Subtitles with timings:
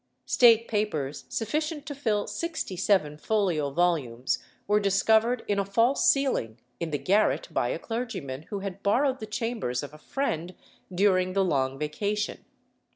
[0.25, 6.57] State papers sufficient to fill sixty seven folio volumes were discovered in a false ceiling
[6.79, 10.55] in the garret by a clergyman who had borrowed the chambers of a friend
[10.91, 12.43] during the long vacation.